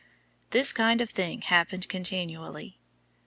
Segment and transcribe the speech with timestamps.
[0.49, 2.79] This kind of thing happened continually.